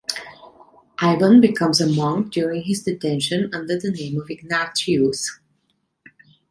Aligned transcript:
Ivan 0.99 1.41
becomes 1.41 1.79
a 1.79 1.85
monk 1.85 2.33
during 2.33 2.63
his 2.63 2.81
detention, 2.81 3.51
under 3.53 3.79
the 3.79 3.91
name 3.91 4.19
of 4.19 4.31
Ignatius. 4.31 5.39